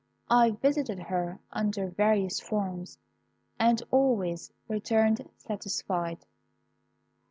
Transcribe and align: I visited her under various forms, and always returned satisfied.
I 0.31 0.49
visited 0.59 0.97
her 0.97 1.37
under 1.51 1.85
various 1.87 2.39
forms, 2.39 2.97
and 3.59 3.83
always 3.91 4.51
returned 4.67 5.29
satisfied. 5.37 6.25